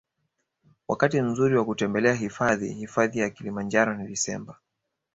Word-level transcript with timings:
Wakati 0.87 1.21
mzuri 1.21 1.55
wa 1.57 1.65
kutembelea 1.65 2.13
hifadhi 2.13 2.73
hifadhi 2.73 3.19
ya 3.19 3.29
kilimanjaro 3.29 3.93
ni 3.95 4.07
desemba 4.07 4.59